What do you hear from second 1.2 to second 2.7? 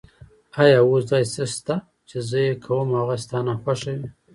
څه شته چې زه یې